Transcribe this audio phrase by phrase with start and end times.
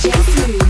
[0.00, 0.61] Just you.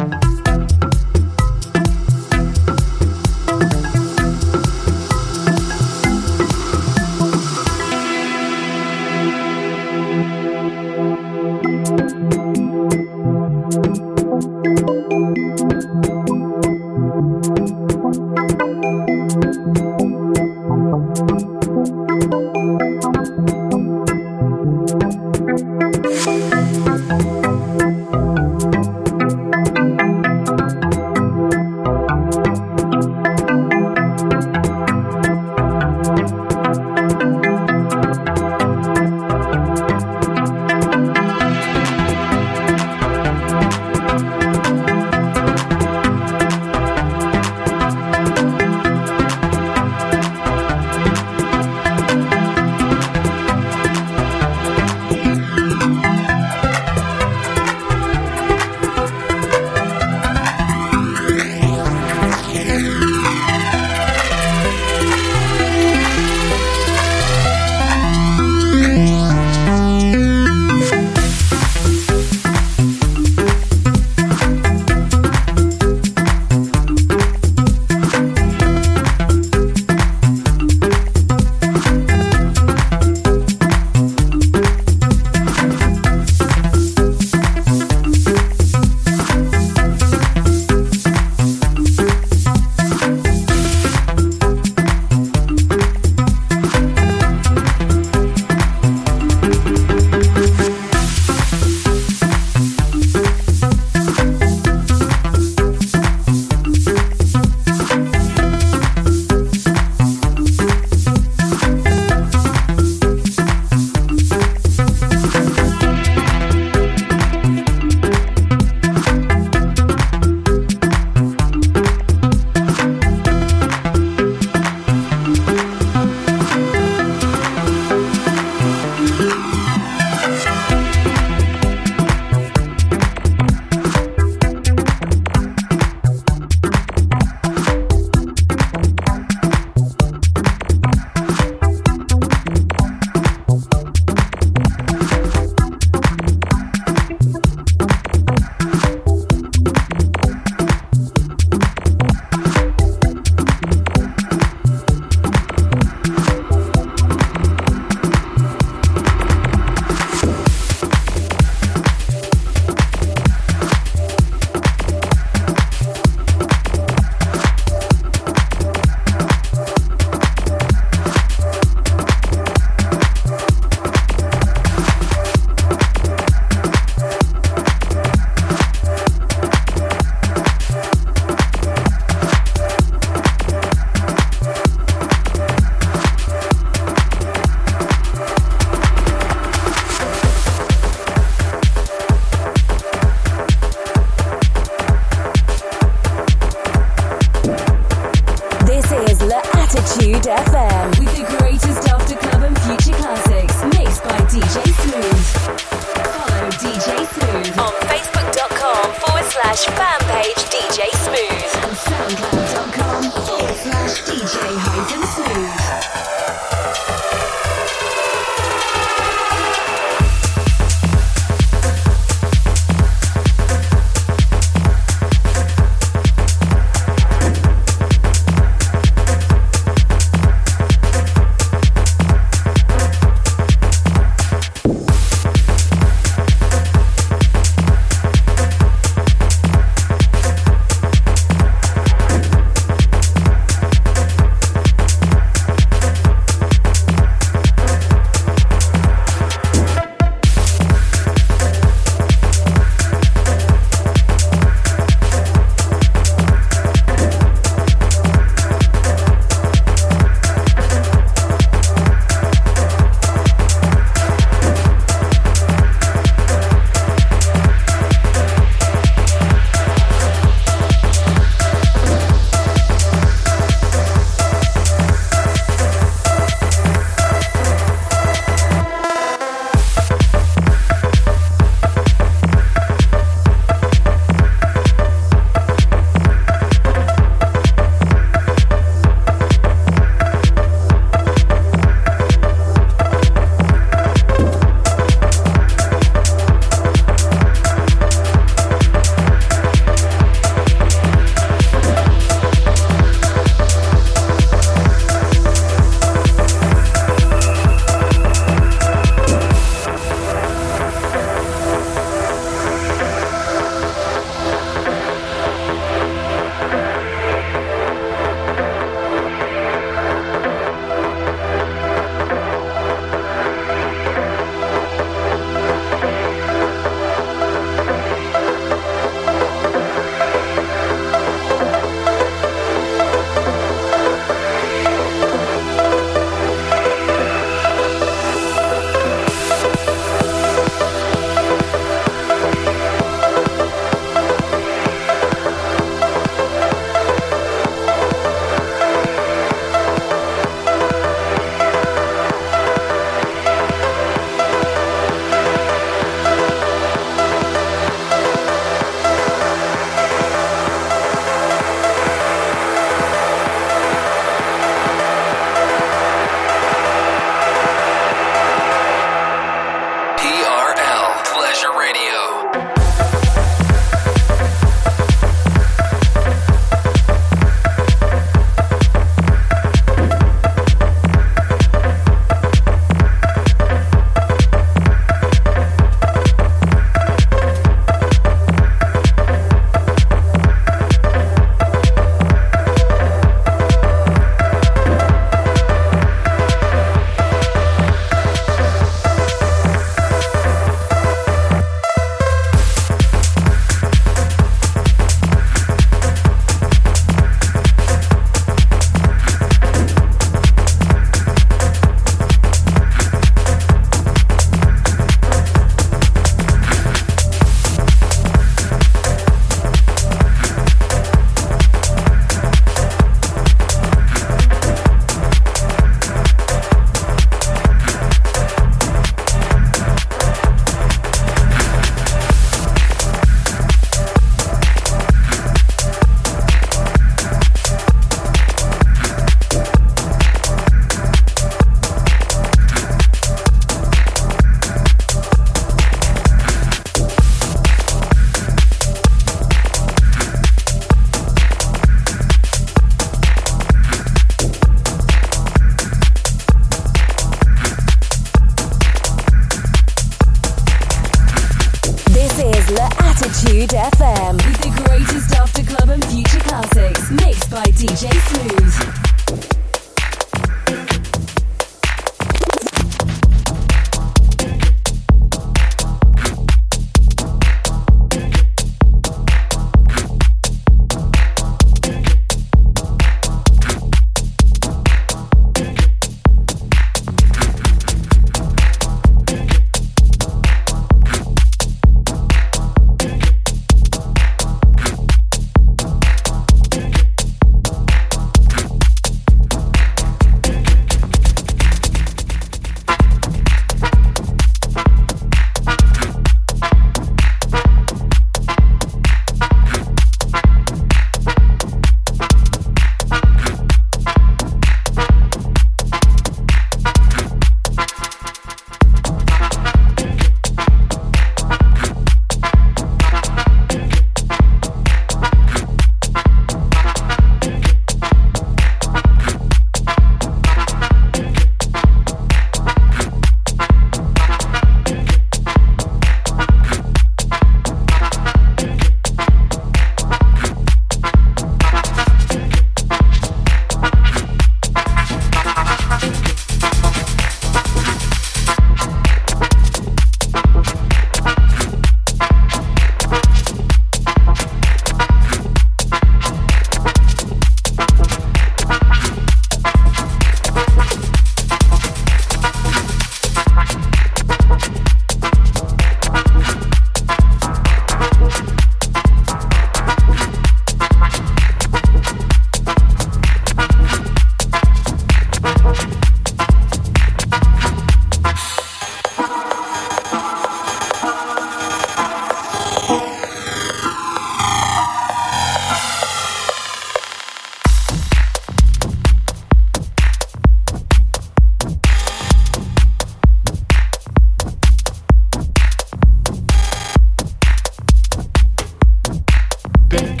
[599.73, 600.00] open.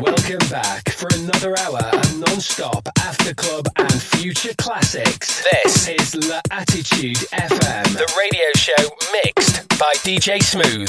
[0.00, 5.44] Welcome back for another hour of non-stop after club and future classics.
[5.50, 10.88] This is La Attitude FM, the radio show mixed by DJ Smooth.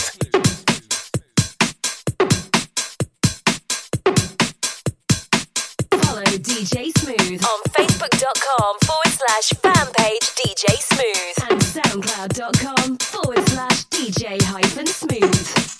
[6.44, 14.42] DJ Smooth on Facebook.com forward slash fan page DJ Smooth and SoundCloud.com forward slash DJ
[14.42, 15.79] hyphen Smooth.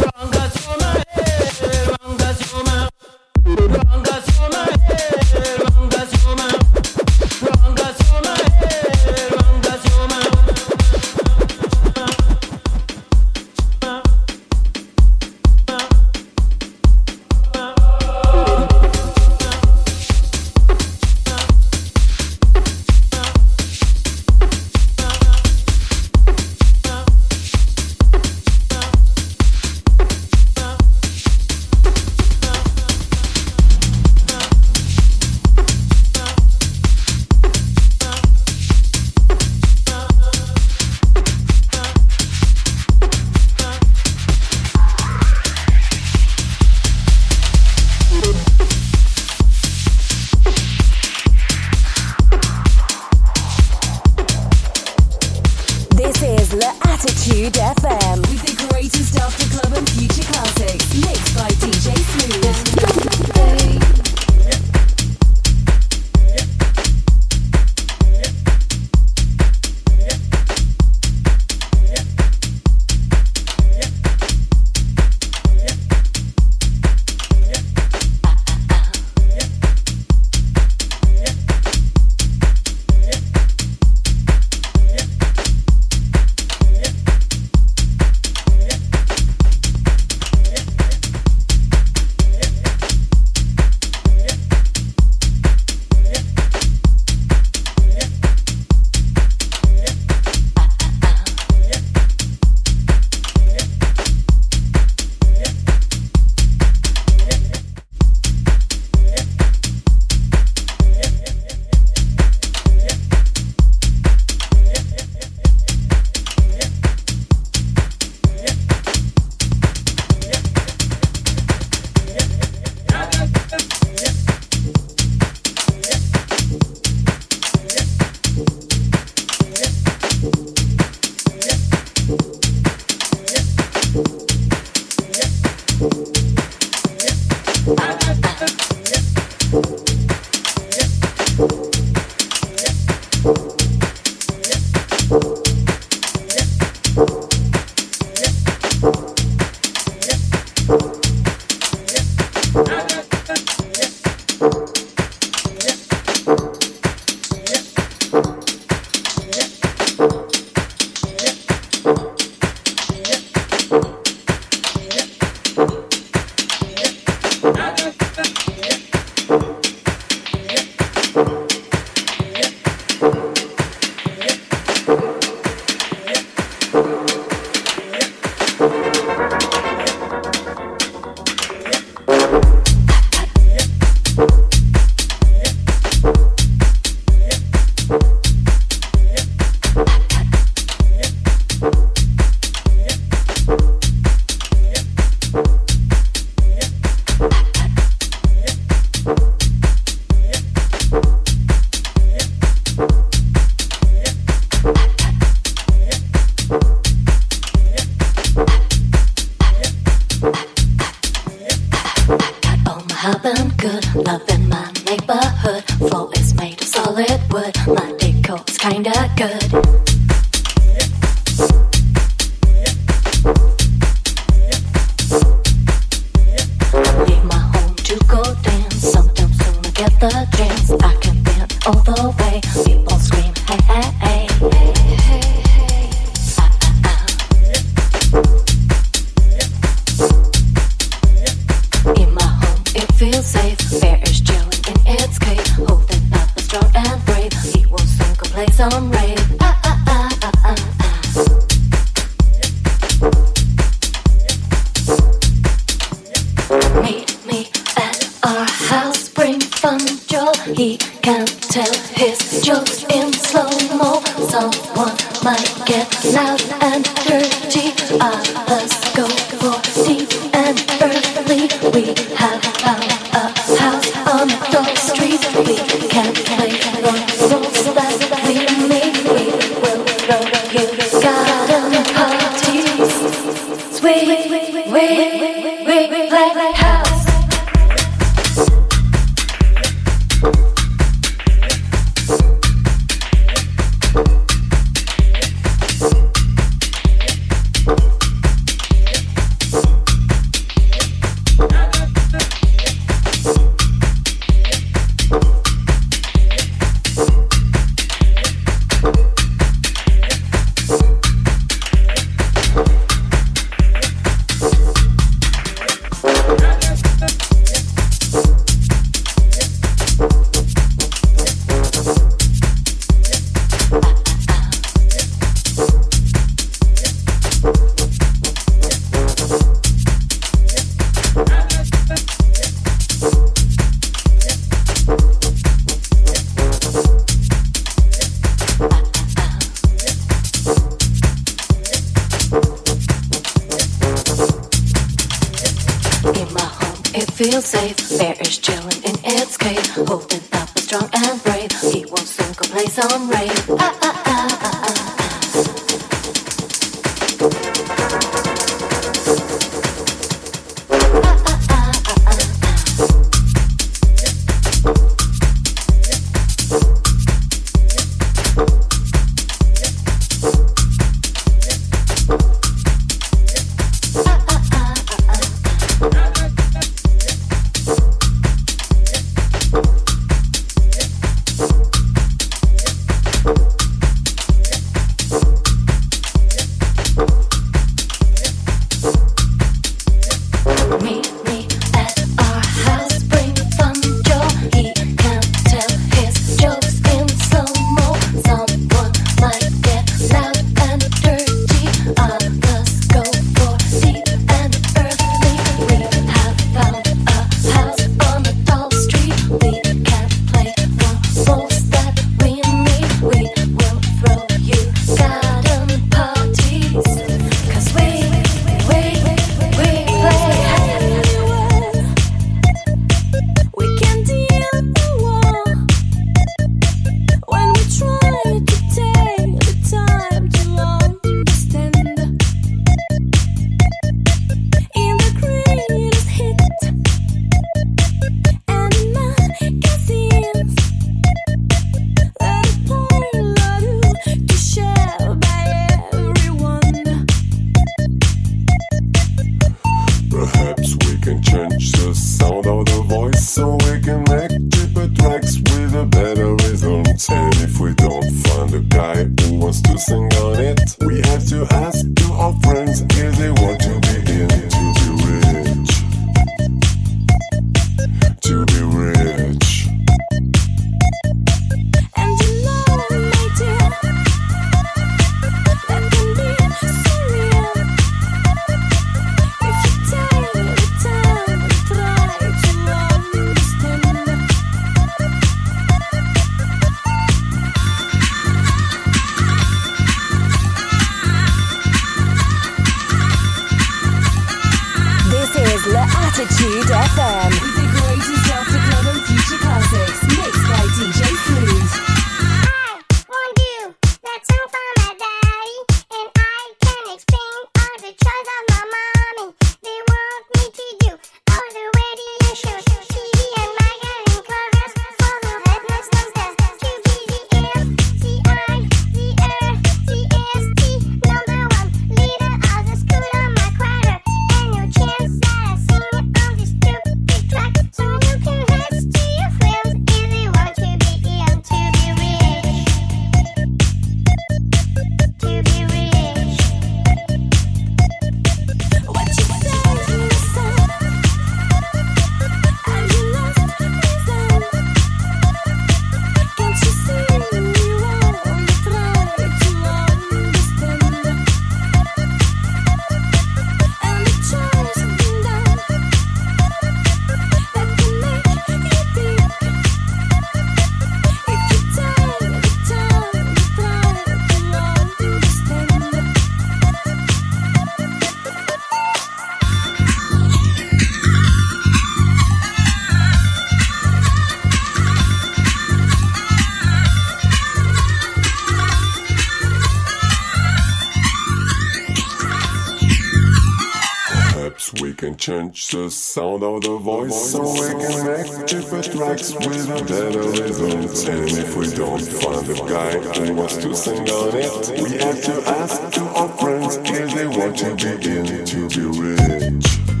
[585.71, 590.81] The sound of the voice so we can make different tracks with a better rhythm.
[590.81, 595.21] And if we don't find a guy who wants to sing on it, we have
[595.23, 600.00] to ask to our friends if they want to begin to be rich.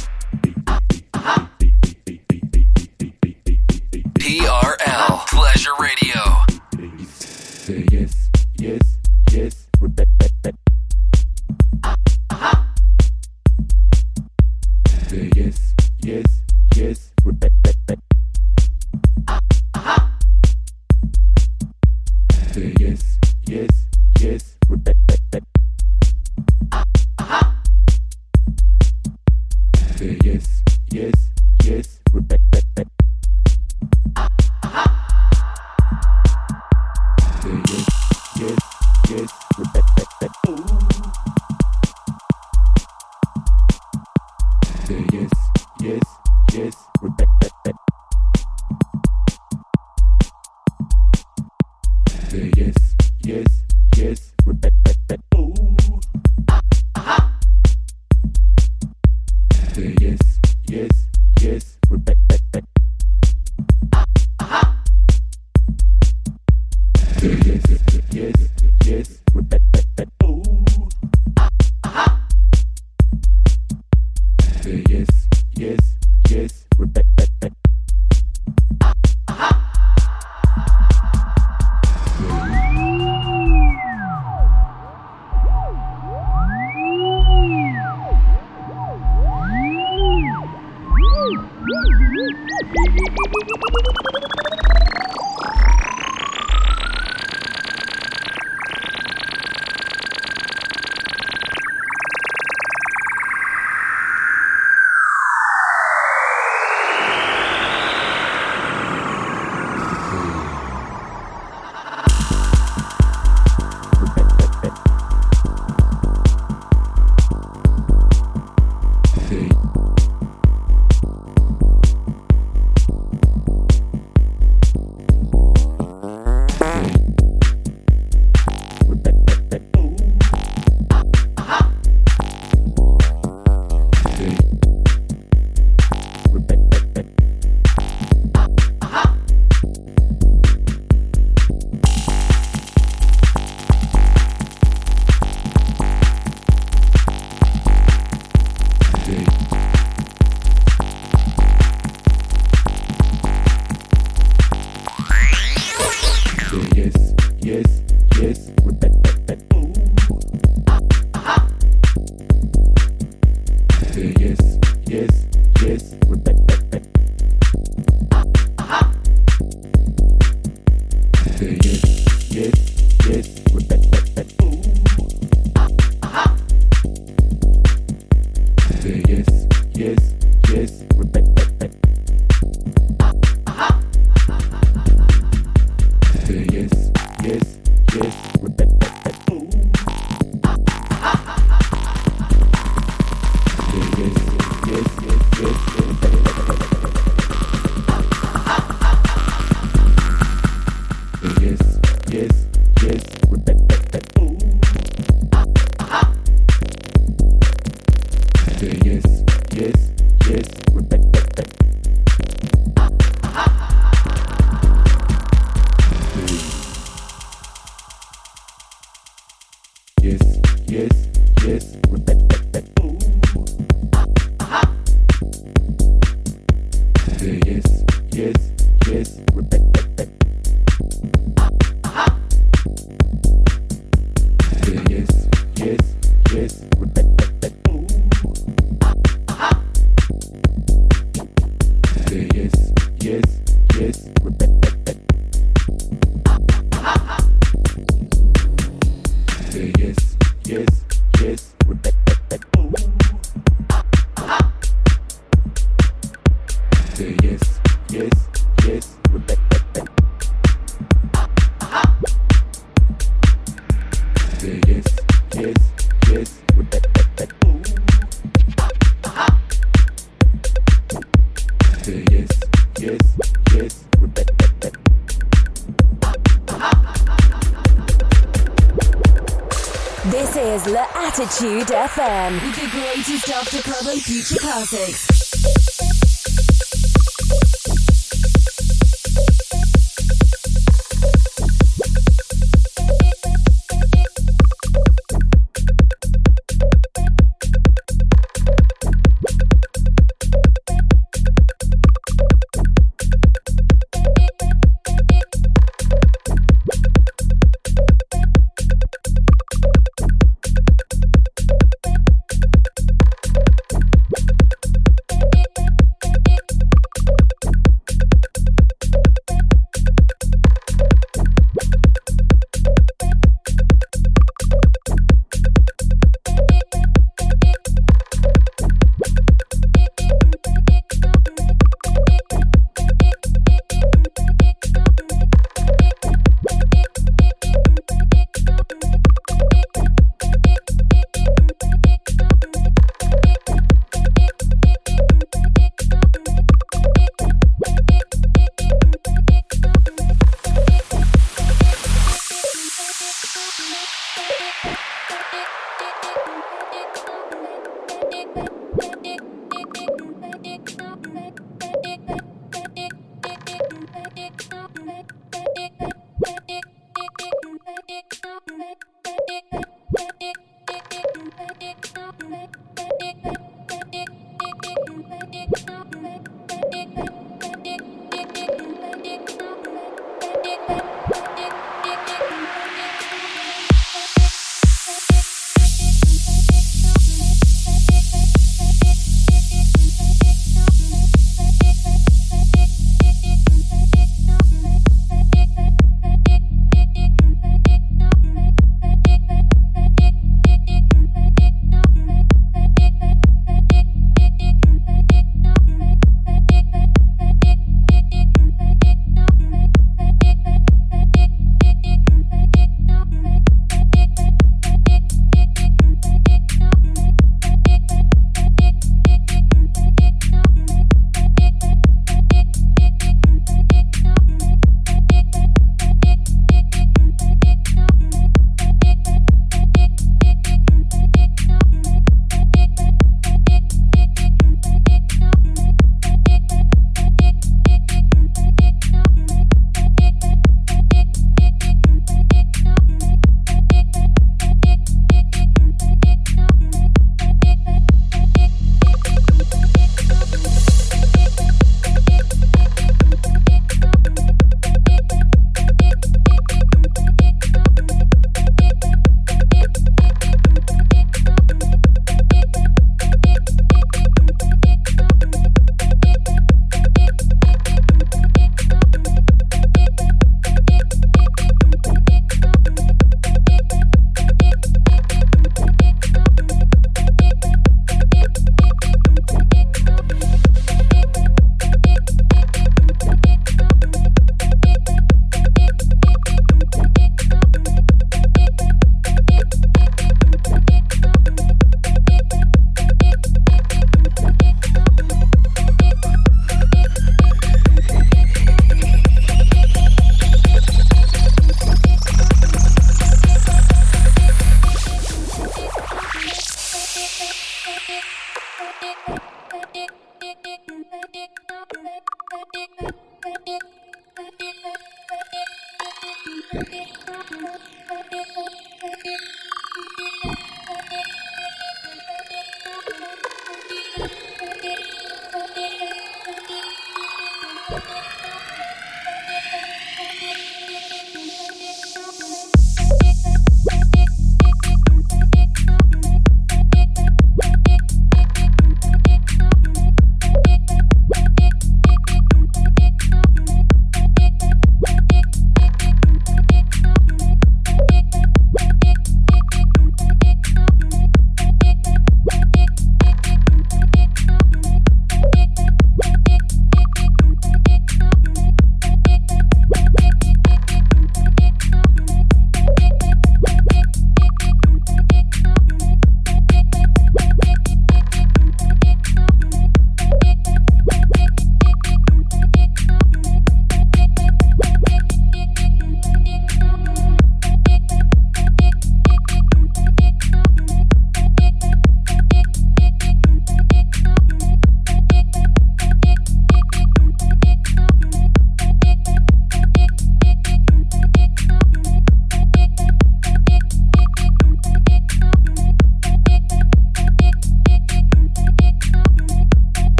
[281.41, 285.00] Attitude FM the greatest after club and future classics.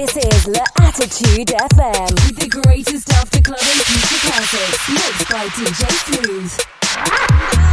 [0.00, 5.90] This is La Attitude FM with the greatest afterclub and future classics, mixed by DJ
[6.06, 7.69] Smooth.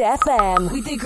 [0.00, 0.96] Attitude FM with the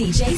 [0.00, 0.29] DJ